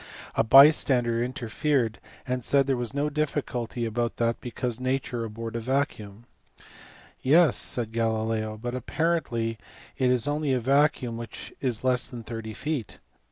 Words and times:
A 0.33 0.43
bystander 0.43 1.23
interfered 1.23 1.99
and 2.25 2.43
said 2.43 2.65
there 2.65 2.75
was 2.75 2.95
110 2.95 3.13
difficulty 3.23 3.85
about 3.85 4.15
that 4.15 4.41
because 4.41 4.79
nature 4.79 5.23
abhorred 5.23 5.55
a 5.55 5.59
vacuum. 5.59 6.25
Yes, 7.21 7.55
said 7.55 7.91
Galileo, 7.91 8.57
but 8.57 8.73
apparently 8.73 9.59
it 9.99 10.09
is 10.09 10.27
only 10.27 10.53
a 10.53 10.59
vacuum 10.59 11.17
which 11.17 11.53
is 11.61 11.83
less 11.83 12.07
than 12.07 12.23
thirty 12.23 12.55
feet. 12.55 12.97